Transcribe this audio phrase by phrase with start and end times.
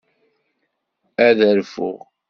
[1.27, 1.99] Ad rfuɣ.